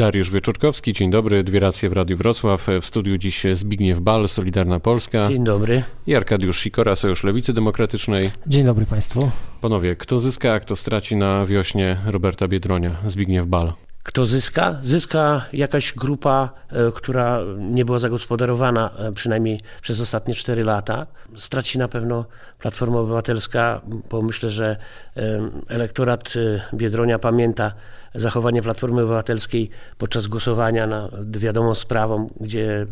Dariusz 0.00 0.30
Wieczorkowski, 0.30 0.92
dzień 0.92 1.10
dobry, 1.10 1.44
dwie 1.44 1.60
racje 1.60 1.88
w 1.88 1.92
Radiu 1.92 2.16
Wrocław. 2.16 2.66
W 2.80 2.86
studiu 2.86 3.18
dziś 3.18 3.44
Zbigniew 3.52 4.00
Bal, 4.00 4.28
Solidarna 4.28 4.80
Polska. 4.80 5.28
Dzień 5.28 5.44
dobry. 5.44 5.82
I 6.06 6.14
Arkadiusz 6.14 6.60
Sikora, 6.60 6.96
Sojusz 6.96 7.24
Lewicy 7.24 7.52
Demokratycznej. 7.52 8.30
Dzień 8.46 8.64
dobry 8.64 8.86
Państwu. 8.86 9.30
Panowie, 9.60 9.96
kto 9.96 10.18
zyska, 10.18 10.52
a 10.52 10.60
kto 10.60 10.76
straci 10.76 11.16
na 11.16 11.46
wiośnie 11.46 11.96
Roberta 12.06 12.48
Biedronia? 12.48 12.96
Zbigniew 13.06 13.46
Bal. 13.46 13.72
Kto 14.02 14.24
zyska? 14.24 14.78
Zyska 14.82 15.46
jakaś 15.52 15.92
grupa, 15.92 16.50
e, 16.68 16.92
która 16.92 17.40
nie 17.58 17.84
była 17.84 17.98
zagospodarowana 17.98 18.90
e, 18.98 19.12
przynajmniej 19.12 19.60
przez 19.82 20.00
ostatnie 20.00 20.34
4 20.34 20.64
lata. 20.64 21.06
Straci 21.36 21.78
na 21.78 21.88
pewno 21.88 22.24
Platforma 22.58 22.98
Obywatelska, 22.98 23.80
bo 24.10 24.22
myślę, 24.22 24.50
że 24.50 24.76
e, 25.16 25.50
elektorat 25.68 26.32
Biedronia 26.74 27.18
pamięta 27.18 27.72
zachowanie 28.14 28.62
Platformy 28.62 29.02
Obywatelskiej 29.02 29.70
podczas 29.98 30.26
głosowania 30.26 30.86
nad 30.86 31.36
wiadomą 31.36 31.74
sprawą, 31.74 32.30
gdzie, 32.40 32.86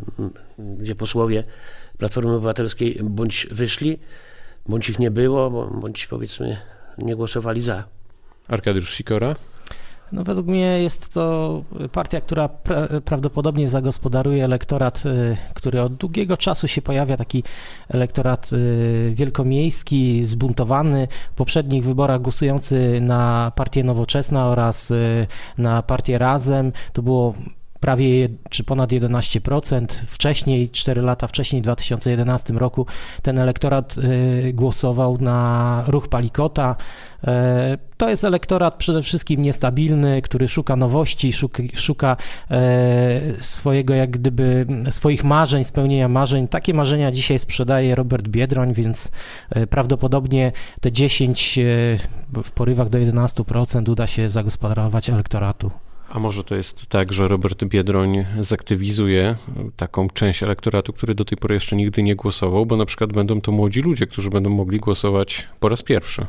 gdzie 0.58 0.94
posłowie 0.94 1.44
Platformy 1.98 2.32
Obywatelskiej 2.32 3.00
bądź 3.02 3.46
wyszli, 3.50 3.98
bądź 4.66 4.88
ich 4.88 4.98
nie 4.98 5.10
było, 5.10 5.50
bądź 5.70 6.06
powiedzmy 6.06 6.56
nie 6.98 7.16
głosowali 7.16 7.62
za. 7.62 7.84
Arkadiusz 8.48 8.90
Sikora. 8.94 9.34
No 10.12 10.24
według 10.24 10.46
mnie 10.46 10.82
jest 10.82 11.14
to 11.14 11.62
partia, 11.92 12.20
która 12.20 12.48
pra 12.48 12.88
prawdopodobnie 13.04 13.68
zagospodaruje 13.68 14.44
elektorat, 14.44 15.06
y, 15.06 15.36
który 15.54 15.82
od 15.82 15.94
długiego 15.94 16.36
czasu 16.36 16.68
się 16.68 16.82
pojawia, 16.82 17.16
taki 17.16 17.42
elektorat 17.88 18.50
y, 18.52 19.12
wielkomiejski, 19.14 20.24
zbuntowany, 20.24 21.08
w 21.32 21.34
poprzednich 21.34 21.84
wyborach 21.84 22.22
głosujący 22.22 22.98
na 23.00 23.52
partię 23.56 23.84
Nowoczesna 23.84 24.46
oraz 24.46 24.90
y, 24.90 25.26
na 25.58 25.82
partię 25.82 26.18
Razem. 26.18 26.72
To 26.92 27.02
było 27.02 27.34
prawie 27.80 28.28
czy 28.50 28.64
ponad 28.64 28.90
11%. 28.90 29.86
Wcześniej, 30.06 30.70
4 30.70 31.02
lata 31.02 31.26
wcześniej, 31.26 31.62
w 31.62 31.64
2011 31.64 32.52
roku, 32.54 32.86
ten 33.22 33.38
elektorat 33.38 33.98
y, 33.98 34.52
głosował 34.52 35.18
na 35.20 35.84
ruch 35.86 36.08
Palikota. 36.08 36.76
E, 37.26 37.78
to 37.96 38.10
jest 38.10 38.24
elektorat 38.24 38.74
przede 38.74 39.02
wszystkim 39.02 39.42
niestabilny, 39.42 40.22
który 40.22 40.48
szuka 40.48 40.76
nowości, 40.76 41.32
szuka, 41.32 41.62
szuka 41.74 42.16
e, 42.50 43.20
swojego, 43.40 43.94
jak 43.94 44.10
gdyby, 44.10 44.66
swoich 44.90 45.24
marzeń, 45.24 45.64
spełnienia 45.64 46.08
marzeń. 46.08 46.48
Takie 46.48 46.74
marzenia 46.74 47.10
dzisiaj 47.10 47.38
sprzedaje 47.38 47.94
Robert 47.94 48.28
Biedroń, 48.28 48.72
więc 48.74 49.10
prawdopodobnie 49.70 50.52
te 50.80 50.92
10 50.92 51.58
w 52.44 52.50
porywach 52.54 52.88
do 52.88 52.98
11% 52.98 53.90
uda 53.90 54.06
się 54.06 54.30
zagospodarować 54.30 55.10
elektoratu. 55.10 55.70
A 56.08 56.18
może 56.18 56.44
to 56.44 56.54
jest 56.54 56.86
tak, 56.86 57.12
że 57.12 57.28
Robert 57.28 57.64
Biedroń 57.64 58.24
zaktywizuje 58.38 59.36
taką 59.76 60.08
część 60.08 60.42
elektoratu, 60.42 60.92
który 60.92 61.14
do 61.14 61.24
tej 61.24 61.38
pory 61.38 61.54
jeszcze 61.54 61.76
nigdy 61.76 62.02
nie 62.02 62.16
głosował, 62.16 62.66
bo 62.66 62.76
na 62.76 62.84
przykład 62.84 63.12
będą 63.12 63.40
to 63.40 63.52
młodzi 63.52 63.82
ludzie, 63.82 64.06
którzy 64.06 64.30
będą 64.30 64.50
mogli 64.50 64.80
głosować 64.80 65.48
po 65.60 65.68
raz 65.68 65.82
pierwszy. 65.82 66.26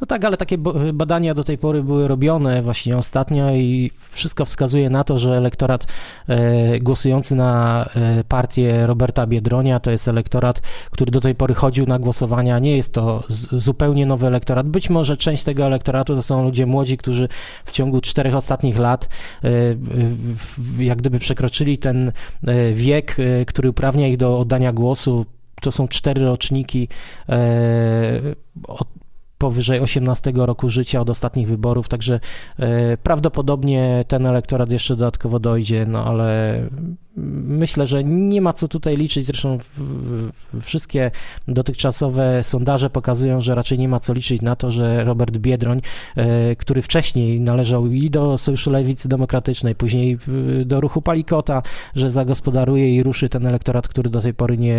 No 0.00 0.06
tak, 0.06 0.24
ale 0.24 0.36
takie 0.36 0.58
badania 0.92 1.34
do 1.34 1.44
tej 1.44 1.58
pory 1.58 1.82
były 1.82 2.08
robione 2.08 2.62
właśnie 2.62 2.96
ostatnio 2.96 3.54
i 3.54 3.90
wszystko 4.10 4.44
wskazuje 4.44 4.90
na 4.90 5.04
to, 5.04 5.18
że 5.18 5.36
elektorat 5.36 5.86
e, 6.28 6.80
głosujący 6.80 7.34
na 7.34 7.84
e, 7.94 8.24
partię 8.24 8.86
Roberta 8.86 9.26
Biedronia 9.26 9.80
to 9.80 9.90
jest 9.90 10.08
elektorat, 10.08 10.60
który 10.90 11.10
do 11.10 11.20
tej 11.20 11.34
pory 11.34 11.54
chodził 11.54 11.86
na 11.86 11.98
głosowania. 11.98 12.58
Nie 12.58 12.76
jest 12.76 12.94
to 12.94 13.24
zupełnie 13.52 14.06
nowy 14.06 14.26
elektorat. 14.26 14.68
Być 14.68 14.90
może 14.90 15.16
część 15.16 15.44
tego 15.44 15.64
elektoratu 15.64 16.14
to 16.14 16.22
są 16.22 16.44
ludzie 16.44 16.66
młodzi, 16.66 16.96
którzy 16.96 17.28
w 17.64 17.72
ciągu 17.72 18.00
czterech 18.00 18.34
ostatnich 18.34 18.78
lat 18.78 19.08
jak 20.78 20.98
gdyby 20.98 21.18
przekroczyli 21.18 21.78
ten 21.78 22.12
wiek, 22.74 23.16
który 23.46 23.70
uprawnia 23.70 24.08
ich 24.08 24.16
do 24.16 24.38
oddania 24.38 24.72
głosu. 24.72 25.26
To 25.60 25.72
są 25.72 25.88
cztery 25.88 26.22
roczniki 26.22 26.88
powyżej 29.42 29.80
18 29.80 30.32
roku 30.34 30.70
życia 30.70 31.00
od 31.00 31.10
ostatnich 31.10 31.48
wyborów, 31.48 31.88
także 31.88 32.20
e, 32.58 32.96
prawdopodobnie 32.96 34.04
ten 34.08 34.26
elektorat 34.26 34.72
jeszcze 34.72 34.96
dodatkowo 34.96 35.38
dojdzie, 35.38 35.86
no 35.86 36.04
ale 36.04 36.56
myślę, 37.16 37.86
że 37.86 38.04
nie 38.04 38.40
ma 38.40 38.52
co 38.52 38.68
tutaj 38.68 38.96
liczyć. 38.96 39.26
Zresztą 39.26 39.58
wszystkie 40.60 41.10
dotychczasowe 41.48 42.42
sondaże 42.42 42.90
pokazują, 42.90 43.40
że 43.40 43.54
raczej 43.54 43.78
nie 43.78 43.88
ma 43.88 43.98
co 43.98 44.12
liczyć 44.12 44.42
na 44.42 44.56
to, 44.56 44.70
że 44.70 45.04
Robert 45.04 45.38
Biedroń, 45.38 45.80
e, 46.16 46.56
który 46.56 46.82
wcześniej 46.82 47.40
należał 47.40 47.86
i 47.86 48.10
do 48.10 48.38
Sojuszu 48.38 48.70
Lewicy 48.70 49.08
Demokratycznej, 49.08 49.74
później 49.74 50.18
do 50.64 50.80
ruchu 50.80 51.02
Palikota, 51.02 51.62
że 51.94 52.10
zagospodaruje 52.10 52.94
i 52.96 53.02
ruszy 53.02 53.28
ten 53.28 53.46
elektorat, 53.46 53.88
który 53.88 54.10
do 54.10 54.20
tej 54.20 54.34
pory 54.34 54.58
nie 54.58 54.76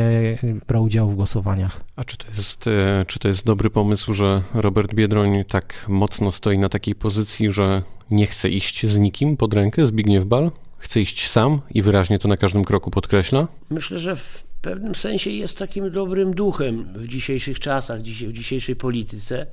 brał 0.67 0.83
udziału 0.83 1.11
w 1.11 1.15
głosowaniach. 1.15 1.81
A 1.95 2.03
czy 2.03 2.17
to 2.17 2.27
jest, 2.27 2.67
e, 2.67 3.05
czy 3.07 3.19
to 3.19 3.27
jest 3.27 3.45
dobry 3.45 3.69
pomysł, 3.69 4.13
że 4.13 4.41
Robert 4.53 4.93
Biedroń 4.93 5.43
tak 5.47 5.85
mocno 5.87 6.31
stoi 6.31 6.57
na 6.57 6.69
takiej 6.69 6.95
pozycji, 6.95 7.51
że 7.51 7.81
nie 8.11 8.27
chce 8.27 8.49
iść 8.49 8.87
z 8.87 8.97
nikim 8.97 9.37
pod 9.37 9.53
rękę, 9.53 9.87
Zbigniew 9.87 10.25
Bal? 10.25 10.51
Chce 10.83 11.01
iść 11.01 11.29
sam 11.29 11.61
i 11.71 11.81
wyraźnie 11.81 12.19
to 12.19 12.27
na 12.27 12.37
każdym 12.37 12.63
kroku 12.63 12.91
podkreśla? 12.91 13.47
Myślę, 13.69 13.99
że 13.99 14.15
w 14.15 14.43
pewnym 14.61 14.95
sensie 14.95 15.31
jest 15.31 15.59
takim 15.59 15.91
dobrym 15.91 16.33
duchem 16.33 16.93
w 16.95 17.07
dzisiejszych 17.07 17.59
czasach, 17.59 17.99
w 18.01 18.33
dzisiejszej 18.33 18.75
polityce. 18.75 19.45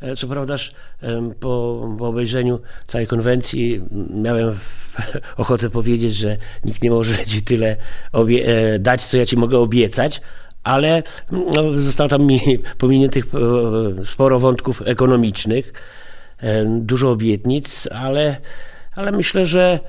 E, 0.00 0.16
co 0.16 0.28
prawdaż 0.28 0.72
po, 1.40 1.88
po 1.98 2.08
obejrzeniu 2.08 2.60
całej 2.86 3.06
konwencji 3.06 3.82
miałem 4.10 4.58
ochotę 5.36 5.70
powiedzieć, 5.70 6.14
że 6.14 6.36
nikt 6.64 6.82
nie 6.82 6.90
może 6.90 7.24
ci 7.24 7.42
tyle 7.42 7.76
e, 8.44 8.78
dać, 8.78 9.06
co 9.06 9.16
ja 9.16 9.26
ci 9.26 9.36
mogę 9.36 9.58
obiecać, 9.58 10.20
ale 10.62 11.02
no, 11.32 11.80
zostało 11.80 12.08
tam 12.08 12.22
mi 12.22 12.40
pominiętych 12.78 13.24
e, 13.24 14.04
sporo 14.04 14.40
wątków 14.40 14.82
ekonomicznych, 14.84 15.72
dużo 16.66 17.10
obietnic, 17.10 17.88
ale, 17.92 18.36
ale 18.96 19.12
myślę, 19.12 19.44
że 19.44 19.80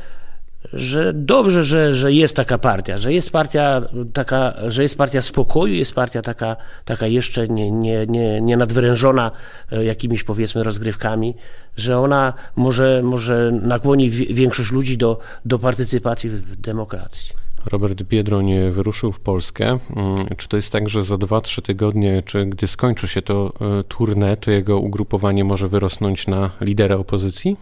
że 0.73 1.13
dobrze, 1.13 1.63
że, 1.63 1.93
że 1.93 2.13
jest 2.13 2.35
taka 2.35 2.57
partia, 2.57 2.97
że 2.97 3.13
jest 3.13 3.31
partia 3.31 3.81
taka, 4.13 4.53
że 4.67 4.81
jest 4.81 4.97
partia 4.97 5.21
spokoju, 5.21 5.73
jest 5.73 5.95
partia 5.95 6.21
taka, 6.21 6.55
taka 6.85 7.07
jeszcze 7.07 7.47
nie, 7.47 7.71
nie, 7.71 8.07
nie, 8.07 8.41
nie 8.41 8.57
nadwyrężona 8.57 9.31
e, 9.71 9.85
jakimiś 9.85 10.23
powiedzmy 10.23 10.63
rozgrywkami, 10.63 11.35
że 11.77 11.99
ona 11.99 12.33
może, 12.55 13.01
może 13.03 13.51
nakłoni 13.61 14.09
większość 14.09 14.71
ludzi 14.71 14.97
do, 14.97 15.19
do 15.45 15.59
partycypacji 15.59 16.29
w 16.29 16.55
demokracji. 16.55 17.33
Robert 17.71 18.03
Biedroń 18.03 18.71
wyruszył 18.71 19.11
w 19.11 19.19
Polskę. 19.19 19.65
Mm, 19.65 20.27
czy 20.37 20.47
to 20.47 20.55
jest 20.55 20.71
tak, 20.71 20.89
że 20.89 21.03
za 21.03 21.15
2-3 21.15 21.61
tygodnie, 21.61 22.21
czy 22.21 22.45
gdy 22.45 22.67
skończy 22.67 23.07
się 23.07 23.21
to 23.21 23.53
e, 23.61 23.83
tournée, 23.83 24.37
to 24.37 24.51
jego 24.51 24.79
ugrupowanie 24.79 25.43
może 25.43 25.67
wyrosnąć 25.67 26.27
na 26.27 26.51
lidera 26.61 26.95
opozycji? 26.95 27.57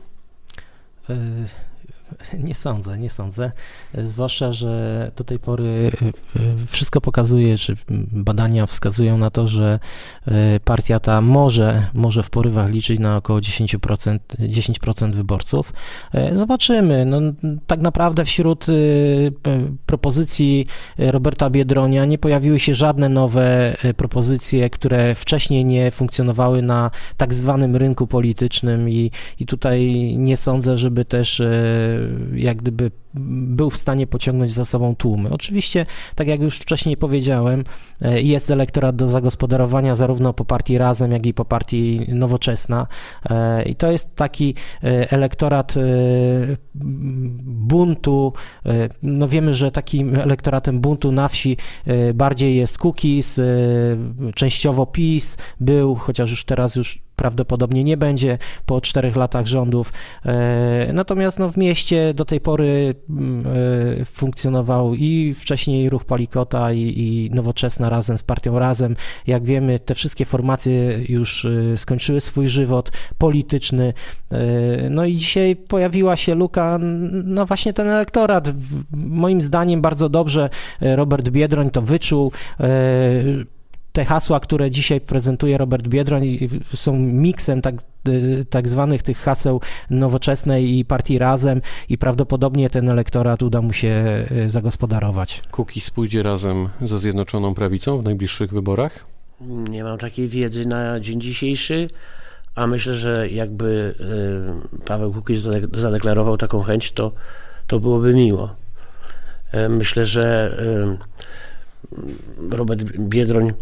Y 1.09 1.68
Nie 2.47 2.53
sądzę, 2.53 2.97
nie 2.97 3.09
sądzę. 3.09 3.51
Zwłaszcza, 3.93 4.51
że 4.51 5.11
do 5.15 5.23
tej 5.23 5.39
pory 5.39 5.91
e, 6.35 6.67
wszystko 6.67 7.01
pokazuje, 7.01 7.57
czy 7.57 7.75
badania 8.11 8.65
wskazują 8.65 9.17
na 9.17 9.29
to, 9.29 9.47
że 9.47 9.79
e, 10.27 10.59
partia 10.59 10.99
ta 10.99 11.21
może, 11.21 11.87
może 11.93 12.23
w 12.23 12.29
porywach 12.29 12.71
liczyć 12.71 12.99
na 12.99 13.17
około 13.17 13.39
10%, 13.39 14.19
10% 14.39 15.11
wyborców. 15.11 15.73
E, 16.13 16.37
zobaczymy. 16.37 17.05
No, 17.05 17.21
tak 17.67 17.79
naprawdę 17.79 18.25
wśród 18.25 18.65
propozycji 19.85 20.65
Roberta 20.97 21.49
Biedronia 21.49 22.05
nie 22.05 22.17
pojawiły 22.17 22.59
się 22.59 22.75
żadne 22.75 23.09
nowe 23.09 23.75
propozycje, 23.97 24.69
które 24.69 25.15
wcześniej 25.15 25.65
nie 25.65 25.91
funkcjonowały 25.91 26.61
na 26.61 26.91
tak 27.17 27.33
zwanym 27.33 27.75
rynku 27.75 28.07
politycznym 28.07 28.89
i, 28.89 29.11
i 29.39 29.45
tutaj 29.45 29.93
nie 30.17 30.37
sądzę, 30.37 30.77
żeby 30.77 31.05
też 31.05 31.41
jak 32.33 32.57
gdyby 32.57 32.91
był 33.13 33.69
w 33.69 33.77
stanie 33.77 34.07
pociągnąć 34.07 34.51
za 34.51 34.65
sobą 34.65 34.95
tłumy. 34.95 35.29
Oczywiście, 35.29 35.85
tak 36.15 36.27
jak 36.27 36.41
już 36.41 36.57
wcześniej 36.57 36.97
powiedziałem, 36.97 37.63
e, 38.01 38.21
jest 38.21 38.51
elektorat 38.51 38.95
do 38.95 39.07
zagospodarowania 39.07 39.95
zarówno 39.95 40.33
po 40.33 40.45
partii 40.45 40.77
Razem, 40.77 41.11
jak 41.11 41.25
i 41.25 41.33
po 41.33 41.45
partii 41.45 42.05
Nowoczesna 42.07 42.87
e, 43.29 43.63
i 43.63 43.75
to 43.75 43.91
jest 43.91 44.15
taki 44.15 44.55
e, 44.83 45.11
elektorat 45.11 45.75
buntu. 47.45 48.33
No 49.03 49.27
wiemy, 49.27 49.53
że 49.53 49.71
takim 49.71 50.15
elektoratem 50.15 50.79
buntu 50.79 51.11
na 51.11 51.27
wsi 51.27 51.57
bardziej 52.13 52.55
jest 52.55 52.77
Cookies, 52.77 53.41
częściowo 54.35 54.85
PiS 54.85 55.37
był, 55.59 55.95
chociaż 55.95 56.29
już 56.29 56.43
teraz 56.43 56.75
już 56.75 57.01
prawdopodobnie 57.19 57.83
nie 57.83 57.97
będzie 57.97 58.37
po 58.65 58.81
czterech 58.81 59.15
latach 59.15 59.47
rządów. 59.47 59.93
Natomiast 60.93 61.39
no, 61.39 61.51
w 61.51 61.57
mieście 61.57 62.13
do 62.13 62.25
tej 62.25 62.39
pory 62.39 62.95
mm, 63.09 63.45
funkcjonował 64.05 64.95
i 64.95 65.33
wcześniej 65.33 65.89
ruch 65.89 66.05
Palikota 66.05 66.73
i, 66.73 66.79
i 66.79 67.29
Nowoczesna 67.33 67.89
razem 67.89 68.17
z 68.17 68.23
partią 68.23 68.59
Razem. 68.59 68.95
Jak 69.27 69.43
wiemy, 69.43 69.79
te 69.79 69.95
wszystkie 69.95 70.25
formacje 70.25 70.99
już 71.09 71.47
skończyły 71.75 72.21
swój 72.21 72.47
żywot 72.47 72.91
polityczny. 73.17 73.93
No 74.89 75.05
i 75.05 75.17
dzisiaj 75.17 75.55
pojawiła 75.55 76.15
się 76.15 76.35
luka, 76.35 76.79
no 77.23 77.45
właśnie 77.45 77.73
ten 77.73 77.87
elektorat. 77.87 78.51
Moim 78.91 79.41
zdaniem 79.41 79.81
bardzo 79.81 80.09
dobrze 80.09 80.49
Robert 80.81 81.29
Biedroń 81.29 81.69
to 81.69 81.81
wyczuł 81.81 82.31
te 83.93 84.05
hasła, 84.05 84.39
które 84.39 84.71
dzisiaj 84.71 85.01
prezentuje 85.01 85.57
Robert 85.57 85.87
Biedroń, 85.87 86.37
są 86.73 86.99
miksem 86.99 87.61
tak, 87.61 87.75
y, 88.07 88.45
tak 88.49 88.69
zwanych 88.69 89.03
tych 89.03 89.17
haseł 89.17 89.61
nowoczesnej 89.89 90.77
i 90.77 90.85
partii 90.85 91.19
Razem 91.19 91.61
i 91.89 91.97
prawdopodobnie 91.97 92.69
ten 92.69 92.89
elektorat 92.89 93.43
uda 93.43 93.61
mu 93.61 93.73
się 93.73 94.25
y, 94.31 94.49
zagospodarować. 94.49 95.41
Kuki 95.51 95.81
spójdzie 95.81 96.23
razem 96.23 96.69
ze 96.81 96.99
Zjednoczoną 96.99 97.53
Prawicą 97.53 97.97
w 97.97 98.03
najbliższych 98.03 98.51
wyborach? 98.51 99.05
Nie 99.69 99.83
mam 99.83 99.97
takiej 99.97 100.27
wiedzy 100.27 100.65
na 100.67 100.99
dzień 100.99 101.21
dzisiejszy, 101.21 101.89
a 102.55 102.67
myślę, 102.67 102.93
że 102.93 103.29
jakby 103.29 103.95
y, 104.79 104.85
Paweł 104.85 105.13
Kukiz 105.13 105.47
zadeklarował 105.73 106.37
taką 106.37 106.61
chęć, 106.61 106.91
to, 106.91 107.11
to 107.67 107.79
byłoby 107.79 108.13
miło. 108.13 108.55
Myślę, 109.69 110.05
że 110.05 110.57
Robert 112.51 112.83
Biedroń 112.83 113.53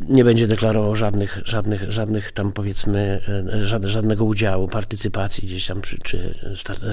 nie 0.00 0.24
będzie 0.24 0.46
deklarował 0.46 0.96
żadnych, 0.96 1.40
żadnych, 1.44 1.92
żadnych 1.92 2.32
tam 2.32 2.52
powiedzmy, 2.52 3.20
e, 3.62 3.88
żadnego 3.88 4.24
udziału, 4.24 4.68
partycypacji 4.68 5.48
gdzieś 5.48 5.66
tam, 5.66 5.82
czy, 5.82 5.98
czy 5.98 6.34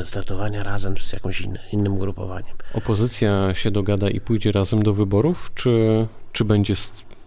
startowania 0.03 0.63
razem 0.63 0.97
z 0.97 1.13
jakimś 1.13 1.41
inny, 1.41 1.59
innym 1.71 1.93
ugrupowaniem. 1.93 2.55
Opozycja 2.73 3.53
się 3.53 3.71
dogada 3.71 4.09
i 4.09 4.21
pójdzie 4.21 4.51
razem 4.51 4.83
do 4.83 4.93
wyborów, 4.93 5.51
czy, 5.55 6.07
czy 6.31 6.45
będzie 6.45 6.73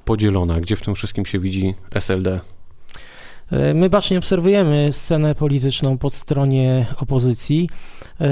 podzielona? 0.04 0.60
Gdzie 0.60 0.76
w 0.76 0.82
tym 0.82 0.94
wszystkim 0.94 1.26
się 1.26 1.38
widzi 1.38 1.74
SLD? 1.90 2.40
E, 3.50 3.74
my 3.74 3.90
bacznie 3.90 4.18
obserwujemy 4.18 4.92
scenę 4.92 5.34
polityczną 5.34 5.98
po 5.98 6.10
stronie 6.10 6.86
opozycji, 6.96 7.68
e, 8.20 8.30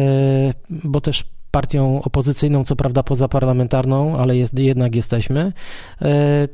bo 0.71 1.01
też 1.01 1.25
partią 1.53 2.03
opozycyjną, 2.03 2.65
co 2.65 2.77
prawda 2.77 3.03
pozaparlamentarną, 3.03 4.19
ale 4.19 4.37
jest, 4.37 4.59
jednak 4.59 4.95
jesteśmy. 4.95 5.53
E, 6.03 6.49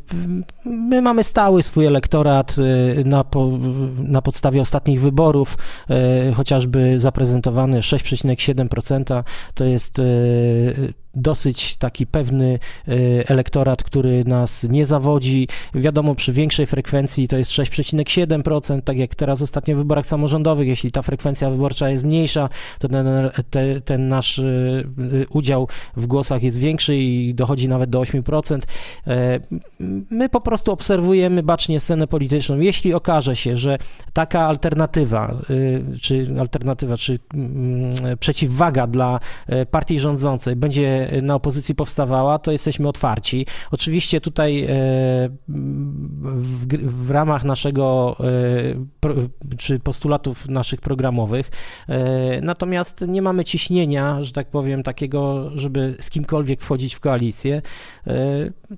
my 0.65 1.03
mamy 1.03 1.25
stały 1.25 1.63
swój 1.63 1.87
elektorat 1.87 2.57
e, 2.59 3.05
na, 3.05 3.25
po, 3.25 3.59
na 3.99 4.23
podstawie 4.23 4.61
ostatnich 4.61 5.01
wyborów, 5.01 5.59
e, 5.91 6.33
chociażby 6.33 7.01
zaprezentowany 7.01 7.81
6,7%. 7.81 9.25
To 9.55 9.65
jest 9.65 10.01
dosyć 11.19 11.77
taki 11.77 12.07
pewny 12.07 12.59
e, 12.89 12.93
elektorat, 13.29 13.83
który 13.83 14.25
nas 14.25 14.65
nie 14.71 14.87
zawodzi. 14.87 15.49
Wiadomo, 15.75 16.15
przy 16.15 16.33
większej 16.33 16.67
frekwencji 16.67 17.29
to 17.29 17.37
jest 17.37 17.51
6,7%, 17.51 18.83
tak 18.83 18.97
jak 18.97 19.15
teraz 19.15 19.43
ostatnio 19.43 19.75
w 19.75 19.79
wyborach 19.79 20.07
samorządowych, 20.07 20.69
jeśli 20.69 20.93
ta 20.93 21.03
frekwencja 21.03 21.51
wyborcza 21.51 21.91
jest 21.91 22.05
mniejsza, 22.05 22.49
to 22.79 22.89
ten, 22.89 23.07
te, 23.51 23.81
ten 23.81 24.09
nasz 24.09 24.39
e, 24.39 24.45
udział 25.31 25.69
w 25.97 26.07
głosach 26.07 26.43
jest 26.43 26.59
większy 26.59 26.97
i 26.97 27.35
dochodzi 27.35 27.69
nawet 27.69 27.91
do 27.91 28.01
8%. 28.01 28.59
E, 29.07 29.41
my 30.11 30.29
po 30.29 30.41
prostu 30.41 30.73
obserwujemy 30.73 31.43
bacznie 31.43 31.81
scenę 31.81 32.07
polityczną. 32.07 32.59
Jeśli 32.59 32.95
okaże 32.95 33.37
się, 33.37 33.57
że 33.57 33.79
taka 34.13 34.41
alternatywa, 34.41 35.37
czy 36.03 36.27
alternatywa, 36.41 36.97
czy 36.97 37.19
mm, 37.35 37.91
przeciwwaga 38.21 38.87
dla 38.87 39.21
partii 39.71 39.99
rządzącej 39.99 40.57
będzie 40.57 41.08
na 41.23 41.35
opozycji 41.35 41.75
powstawała, 41.75 42.39
to 42.39 42.53
jesteśmy 42.53 42.89
otwarci. 42.89 43.47
Oczywiście 43.71 44.21
tutaj 44.21 44.65
e, 44.65 44.69
w, 45.49 46.67
w 47.07 47.11
ramach 47.11 47.45
naszego, 47.45 48.17
e, 48.21 49.57
czy 49.57 49.79
postulatów 49.79 50.49
naszych 50.49 50.81
programowych, 50.81 51.51
e, 51.89 52.41
natomiast 52.41 53.05
nie 53.09 53.23
mamy 53.23 53.45
ciśnienia, 53.45 54.23
że 54.23 54.33
tak 54.33 54.51
powiem, 54.51 54.83
takiego, 54.83 55.51
żeby 55.55 55.97
z 56.01 56.11
kimkolwiek 56.11 56.63
wchodzić 56.63 56.95
w 56.95 57.01
koalicję. 57.01 57.63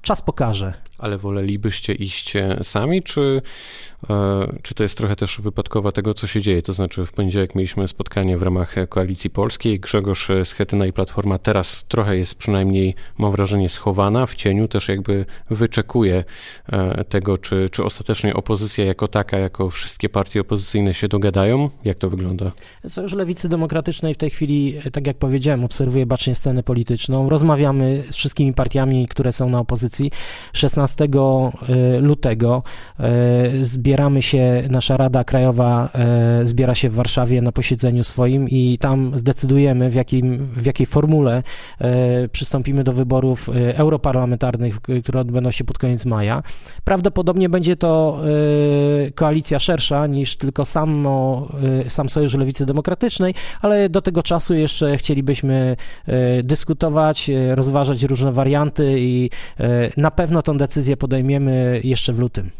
Czas 0.02 0.22
pokaże. 0.22 0.74
Ale 1.00 1.18
wolelibyście 1.18 1.92
iść 1.92 2.32
sami, 2.62 3.02
czy, 3.02 3.42
e, 4.10 4.46
czy 4.62 4.74
to 4.74 4.82
jest 4.82 4.98
trochę 4.98 5.16
też 5.16 5.40
wypadkowa 5.40 5.92
tego, 5.92 6.14
co 6.14 6.26
się 6.26 6.40
dzieje? 6.40 6.62
To 6.62 6.72
znaczy 6.72 7.06
w 7.06 7.12
poniedziałek 7.12 7.54
mieliśmy 7.54 7.88
spotkanie 7.88 8.38
w 8.38 8.42
ramach 8.42 8.74
Koalicji 8.88 9.30
Polskiej. 9.30 9.80
Grzegorz 9.80 10.28
Schetyna 10.44 10.86
i 10.86 10.92
Platforma 10.92 11.38
teraz 11.38 11.84
trochę 11.88 12.16
jest 12.16 12.34
przynajmniej, 12.34 12.94
mam 13.18 13.32
wrażenie, 13.32 13.68
schowana 13.68 14.26
w 14.26 14.34
cieniu, 14.34 14.68
też 14.68 14.88
jakby 14.88 15.26
wyczekuje 15.50 16.24
e, 16.72 17.04
tego, 17.04 17.38
czy, 17.38 17.68
czy 17.70 17.84
ostatecznie 17.84 18.34
opozycja 18.34 18.84
jako 18.84 19.08
taka, 19.08 19.38
jako 19.38 19.70
wszystkie 19.70 20.08
partie 20.08 20.40
opozycyjne 20.40 20.94
się 20.94 21.08
dogadają. 21.08 21.70
Jak 21.84 21.98
to 21.98 22.10
wygląda? 22.10 22.52
Sojusz 22.88 23.12
Lewicy 23.12 23.48
Demokratycznej 23.48 24.14
w 24.14 24.16
tej 24.16 24.30
chwili, 24.30 24.80
tak 24.92 25.06
jak 25.06 25.16
powiedziałem, 25.16 25.64
obserwuje 25.64 26.06
bacznie 26.06 26.34
scenę 26.34 26.62
polityczną. 26.62 27.28
Rozmawiamy 27.28 28.04
z 28.10 28.16
wszystkimi 28.16 28.52
partiami, 28.54 29.08
które 29.08 29.32
są 29.32 29.48
na 29.48 29.58
opozycji. 29.58 30.10
16 30.52 30.89
15 30.96 31.04
e, 31.68 32.00
lutego 32.00 32.62
e, 32.98 33.64
zbieramy 33.64 34.22
się, 34.22 34.62
nasza 34.70 34.96
Rada 34.96 35.24
Krajowa 35.24 35.88
e, 35.94 36.46
zbiera 36.46 36.74
się 36.74 36.88
w 36.88 36.94
Warszawie 36.94 37.42
na 37.42 37.52
posiedzeniu 37.52 38.04
swoim 38.04 38.48
i 38.48 38.78
tam 38.80 39.12
zdecydujemy, 39.18 39.90
w, 39.90 39.94
jakim, 39.94 40.46
w 40.56 40.66
jakiej 40.66 40.86
formule 40.86 41.42
przystąpimy 42.32 42.84
do 42.84 42.92
wyborów 42.92 43.50
europarlamentarnych, 43.54 44.80
które 44.80 45.20
odbędą 45.20 45.50
się 45.50 45.64
pod 45.64 45.78
koniec 45.78 46.06
maja. 46.06 46.42
Prawdopodobnie 46.84 47.48
będzie 47.48 47.76
to 47.76 48.20
koalicja 49.14 49.58
szersza 49.58 50.06
niż 50.06 50.36
tylko 50.36 50.64
samo, 50.64 51.48
sam 51.88 52.08
Sojusz 52.08 52.34
Lewicy 52.34 52.66
Demokratycznej, 52.66 53.34
ale 53.62 53.88
do 53.88 54.02
tego 54.02 54.22
czasu 54.22 54.54
jeszcze 54.54 54.96
chcielibyśmy 54.96 55.76
dyskutować, 56.44 57.30
rozważać 57.54 58.02
różne 58.02 58.32
warianty 58.32 58.94
i 58.98 59.30
na 59.96 60.10
pewno 60.10 60.42
tą 60.42 60.58
decyzję 60.58 60.79
decyzję 60.80 60.96
podejmiemy 60.96 61.80
jeszcze 61.84 62.12
w 62.12 62.18
lutym. 62.18 62.50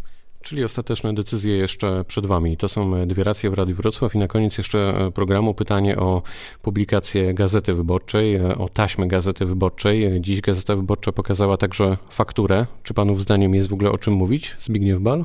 Czyli 0.43 0.64
ostateczne 0.64 1.14
decyzje 1.14 1.56
jeszcze 1.56 2.05
przed 2.05 2.26
Wami. 2.26 2.56
To 2.56 2.69
są 2.69 3.06
dwie 3.06 3.25
racje 3.25 3.50
w 3.50 3.55
Radiu 3.55 3.76
Wrocław 3.76 4.14
i 4.14 4.19
na 4.19 4.28
koniec 4.28 4.58
jeszcze 4.58 4.78
e, 4.78 5.11
programu 5.11 5.55
pytanie 5.55 5.96
o 5.96 6.22
publikację 6.62 7.34
Gazety 7.34 7.75
Wyborczej, 7.75 8.34
e, 8.34 8.58
o 8.58 8.69
taśmę 8.69 9.08
Gazety 9.08 9.46
Wyborczej. 9.46 10.20
Dziś 10.20 10.40
Gazeta 10.40 10.76
Wyborcza 10.76 11.12
pokazała 11.12 11.56
także 11.56 11.96
fakturę. 12.11 12.67
Czy 12.82 12.94
Panów 12.94 13.22
zdaniem 13.22 13.55
jest 13.55 13.69
w 13.69 13.72
ogóle 13.72 13.90
o 13.93 13.99
czym 13.99 14.14
mówić? 14.14 14.56
Zbigniew 14.61 15.00
Bal? 15.00 15.25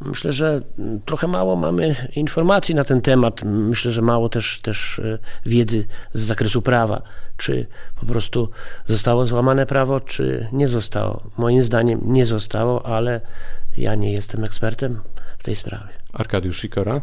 Myślę, 0.00 0.32
że 0.32 0.60
trochę 1.04 1.26
mało 1.26 1.56
mamy 1.56 1.94
informacji 2.16 2.74
na 2.74 2.84
ten 2.84 3.00
temat. 3.00 3.44
Myślę, 3.44 3.90
że 3.92 4.02
mało 4.02 4.28
też, 4.28 4.60
też 4.60 4.98
e, 4.98 5.18
wiedzy 5.46 5.86
z 6.12 6.20
zakresu 6.20 6.62
prawa. 6.62 7.02
Czy 7.36 7.66
po 8.00 8.06
prostu 8.06 8.50
zostało 8.86 9.26
złamane 9.26 9.66
prawo, 9.66 10.00
czy 10.00 10.48
nie 10.52 10.68
zostało. 10.68 11.30
Moim 11.36 11.62
zdaniem 11.62 12.00
nie 12.12 12.24
zostało, 12.24 12.86
ale 12.86 13.20
ja 13.76 13.94
nie 13.94 14.12
jestem 14.12 14.44
ekspertem 14.44 15.00
w 15.38 15.42
tej 15.42 15.54
sprawie. 15.54 15.92
Arkadiusz 16.12 16.60
Sikora? 16.60 17.00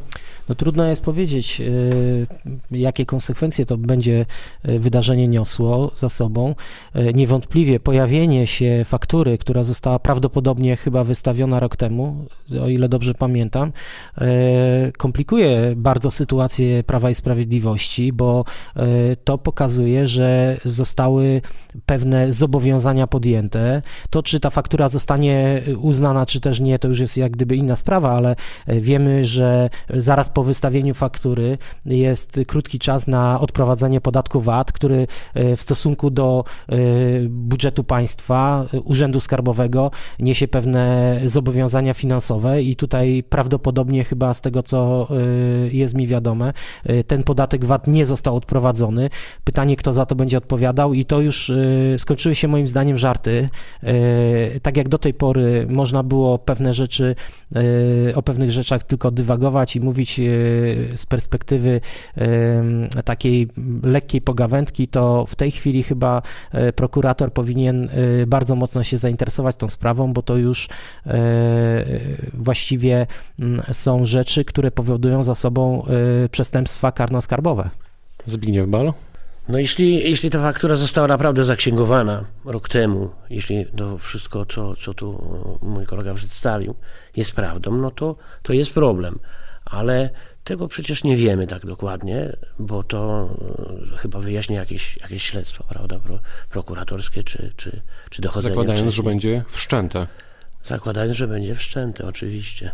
No 0.49 0.55
trudno 0.55 0.85
jest 0.85 1.03
powiedzieć, 1.03 1.61
y, 1.61 2.27
jakie 2.71 3.05
konsekwencje 3.05 3.65
to 3.65 3.77
będzie 3.77 4.25
y, 4.69 4.79
wydarzenie 4.79 5.27
niosło 5.27 5.91
za 5.95 6.09
sobą. 6.09 6.55
Y, 6.95 7.13
niewątpliwie 7.13 7.79
pojawienie 7.79 8.47
się 8.47 8.85
faktury, 8.85 9.37
która 9.37 9.63
została 9.63 9.99
prawdopodobnie 9.99 10.77
chyba 10.77 11.03
wystawiona 11.03 11.59
rok 11.59 11.75
temu, 11.75 12.25
o 12.61 12.69
ile 12.69 12.89
dobrze 12.89 13.13
pamiętam, 13.13 13.71
komplikuje 14.97 15.73
bardzo 15.75 16.11
sytuację 16.11 16.83
Prawa 16.83 17.09
i 17.09 17.15
Sprawiedliwości, 17.15 18.13
bo 18.13 18.45
to 19.23 19.37
pokazuje, 19.37 20.07
że 20.07 20.57
zostały 20.65 21.41
pewne 21.85 22.33
zobowiązania 22.33 23.07
podjęte. 23.07 23.81
To, 24.09 24.23
czy 24.23 24.39
ta 24.39 24.49
faktura 24.49 24.87
zostanie 24.87 25.61
uznana, 25.77 26.25
czy 26.25 26.39
też 26.39 26.59
nie, 26.59 26.79
to 26.79 26.87
już 26.87 26.99
jest 26.99 27.17
jak 27.17 27.31
gdyby 27.31 27.55
inna 27.55 27.75
sprawa, 27.75 28.11
ale 28.11 28.35
wiemy, 28.67 29.25
że 29.25 29.69
zaraz 29.89 30.29
po 30.35 30.43
wystawieniu 30.43 30.93
faktury 30.93 31.57
jest 31.85 32.39
krótki 32.47 32.79
czas 32.79 33.07
na 33.07 33.39
odprowadzenie 33.39 34.01
podatku 34.01 34.41
VAT, 34.41 34.71
który 34.71 35.07
w 35.35 35.61
stosunku 35.61 36.09
do 36.09 36.43
budżetu 37.29 37.83
państwa, 37.83 38.65
Urzędu 38.83 39.19
Skarbowego 39.19 39.91
niesie 40.19 40.47
pewne 40.47 41.19
zobowiązania 41.25 41.93
finansowe 41.93 42.61
i 42.61 42.75
tutaj 42.75 43.23
prawdopodobnie 43.29 44.03
chyba 44.03 44.33
z 44.33 44.41
tego, 44.41 44.63
co 44.63 45.07
jest 45.71 45.95
mi 45.95 46.07
wiadome, 46.07 46.53
ten 47.07 47.23
podatek 47.23 47.65
VAT 47.65 47.87
nie 47.87 48.05
został 48.05 48.35
odprowadzony. 48.35 49.09
Pytanie, 49.43 49.75
kto 49.75 49.93
za 49.93 50.05
to 50.05 50.15
będzie 50.15 50.37
odpowiadał 50.37 50.93
i 50.93 51.05
to 51.05 51.21
już 51.21 51.51
skończyły 51.97 52.35
się 52.35 52.47
moim 52.47 52.67
zdaniem 52.67 52.97
żarty. 52.97 53.49
Tak 54.61 54.77
jak 54.77 54.89
do 54.89 54.97
tej 54.97 55.13
pory 55.13 55.67
można 55.69 56.03
było 56.03 56.39
pewne 56.39 56.73
rzeczy, 56.73 57.15
o 58.15 58.21
pewnych 58.21 58.51
rzeczach 58.51 58.83
tylko 58.83 59.11
dywagować 59.11 59.75
i 59.75 59.81
mówić 59.81 60.21
z 60.95 61.05
perspektywy 61.05 61.81
takiej 63.05 63.47
lekkiej 63.83 64.21
pogawędki, 64.21 64.87
to 64.87 65.25
w 65.25 65.35
tej 65.35 65.51
chwili 65.51 65.83
chyba 65.83 66.21
prokurator 66.75 67.33
powinien 67.33 67.89
bardzo 68.27 68.55
mocno 68.55 68.83
się 68.83 68.97
zainteresować 68.97 69.57
tą 69.57 69.69
sprawą, 69.69 70.13
bo 70.13 70.21
to 70.21 70.37
już 70.37 70.69
właściwie 72.33 73.07
są 73.71 74.05
rzeczy, 74.05 74.45
które 74.45 74.71
powodują 74.71 75.23
za 75.23 75.35
sobą 75.35 75.85
przestępstwa 76.31 76.89
karno-skarbowe. 76.89 77.69
Zbigniew 78.25 78.67
Bal? 78.67 78.93
No 79.49 79.59
jeśli, 79.59 80.09
jeśli 80.09 80.29
ta 80.29 80.41
faktura 80.41 80.75
została 80.75 81.07
naprawdę 81.07 81.43
zaksięgowana 81.43 82.25
rok 82.45 82.69
temu, 82.69 83.09
jeśli 83.29 83.65
to 83.65 83.97
wszystko, 83.97 84.45
co, 84.45 84.75
co 84.75 84.93
tu 84.93 85.23
mój 85.61 85.85
kolega 85.85 86.13
przedstawił, 86.13 86.75
jest 87.15 87.35
prawdą, 87.35 87.77
no 87.77 87.91
to, 87.91 88.15
to 88.43 88.53
jest 88.53 88.73
problem. 88.73 89.19
Ale 89.65 90.09
tego 90.43 90.67
przecież 90.67 91.03
nie 91.03 91.15
wiemy 91.15 91.47
tak 91.47 91.65
dokładnie, 91.65 92.37
bo 92.59 92.83
to 92.83 93.29
e, 93.93 93.97
chyba 93.97 94.19
wyjaśni 94.19 94.55
jakieś, 94.55 94.97
jakieś 95.01 95.23
śledztwo, 95.23 95.63
prawda, 95.69 95.99
Pro, 95.99 96.19
prokuratorskie 96.49 97.23
czy, 97.23 97.53
czy, 97.57 97.81
czy 98.09 98.21
dochodzenie. 98.21 98.53
Zakładając, 98.53 98.79
wcześniej. 98.81 99.05
że 99.05 99.09
będzie 99.09 99.43
wszczęte. 99.47 100.07
Zakładając, 100.63 101.17
że 101.17 101.27
będzie 101.27 101.55
wszczęte, 101.55 102.07
oczywiście. 102.07 102.71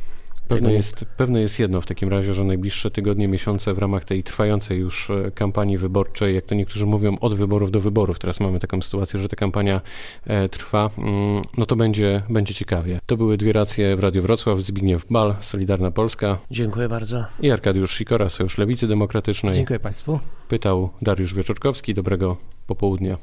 Pewne 0.52 0.74
jest, 0.74 1.06
pewne 1.18 1.42
jest 1.42 1.60
jedno 1.60 1.82
w 1.82 1.86
takim 1.86 2.10
razie, 2.10 2.34
że 2.34 2.44
najbliższe 2.44 2.92
tygodnie, 2.92 3.28
miesiące 3.28 3.74
w 3.74 3.78
ramach 3.78 4.06
tej 4.06 4.24
trwającej 4.24 4.80
już 4.80 5.10
e, 5.10 5.32
kampanii 5.32 5.78
wyborczej, 5.78 6.36
jak 6.36 6.46
to 6.46 6.56
niektórzy 6.56 6.86
mówią, 6.86 7.18
od 7.22 7.34
wyborów 7.34 7.72
do 7.72 7.82
wyborów, 7.82 8.20
teraz 8.20 8.40
mamy 8.40 8.60
taką 8.60 8.82
sytuację, 8.82 9.20
że 9.20 9.30
ta 9.30 9.36
kampania 9.36 9.82
e, 10.28 10.50
trwa, 10.50 10.90
mm, 10.98 11.44
no 11.58 11.66
to 11.66 11.76
będzie, 11.76 12.24
będzie 12.30 12.54
ciekawie. 12.54 13.00
To 13.06 13.18
były 13.18 13.38
dwie 13.38 13.54
racje 13.54 13.96
w 13.96 14.00
Radiu 14.00 14.22
Wrocław, 14.22 14.60
Zbigniew 14.60 15.06
Bal, 15.10 15.36
Solidarna 15.42 15.92
Polska 15.92 16.38
Dziękuję 16.52 16.90
bardzo. 16.90 17.26
i 17.42 17.52
Arkadiusz 17.52 17.98
Sikora, 17.98 18.30
Sojusz 18.30 18.58
Lewicy 18.58 18.88
Demokratycznej. 18.88 19.54
Dziękuję 19.54 19.80
Państwu. 19.80 20.20
Pytał 20.48 20.90
Dariusz 21.02 21.34
Wieczorkowski, 21.34 21.94
dobrego 21.94 22.38
popołudnia. 22.68 23.18